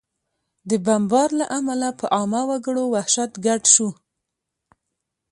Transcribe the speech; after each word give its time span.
د 0.69 0.71
بمبار 0.85 1.29
له 1.39 1.45
امله 1.57 1.89
په 1.99 2.05
عامه 2.15 2.41
وګړو 2.49 2.83
وحشت 2.93 3.31
ګډ 3.45 3.61
شو 3.73 3.89